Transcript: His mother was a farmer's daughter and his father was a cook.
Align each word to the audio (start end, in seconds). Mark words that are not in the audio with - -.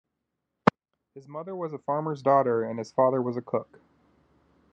His 1.13 1.27
mother 1.27 1.55
was 1.55 1.73
a 1.73 1.77
farmer's 1.77 2.23
daughter 2.23 2.63
and 2.63 2.79
his 2.79 2.91
father 2.91 3.21
was 3.21 3.37
a 3.37 3.41
cook. 3.43 3.79